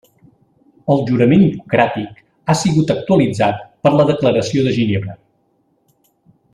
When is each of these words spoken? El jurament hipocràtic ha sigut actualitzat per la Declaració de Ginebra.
El 0.93 1.03
jurament 1.09 1.43
hipocràtic 1.47 2.23
ha 2.53 2.57
sigut 2.63 2.95
actualitzat 2.95 3.61
per 3.85 3.95
la 4.01 4.09
Declaració 4.13 4.65
de 4.69 4.75
Ginebra. 4.81 5.19